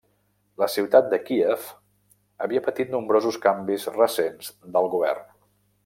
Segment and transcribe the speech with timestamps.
[0.61, 1.67] La ciutat de Kíev
[2.45, 5.31] havia patit nombrosos canvis recents del govern.